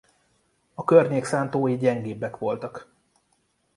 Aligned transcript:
A 0.73 0.83
környék 0.83 1.23
szántói 1.25 1.77
gyengébbek 1.77 2.37
voltak. 2.37 2.91